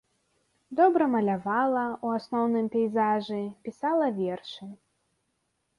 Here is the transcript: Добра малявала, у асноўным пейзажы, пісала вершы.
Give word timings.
Добра 0.79 1.05
малявала, 1.15 1.83
у 2.07 2.15
асноўным 2.17 2.65
пейзажы, 2.77 3.39
пісала 3.67 4.07
вершы. 4.19 4.65